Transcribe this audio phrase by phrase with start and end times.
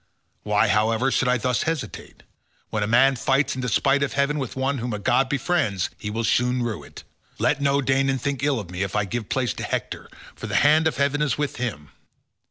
[0.41, 2.23] Why, however, should I thus hesitate?
[2.71, 6.09] When a man fights in despite of heaven with one whom a god befriends, he
[6.09, 7.03] will soon rue it.
[7.37, 10.55] Let no Danaan think ill of me if I give place to Hector, for the
[10.65, 11.91] hand of heaven is with him.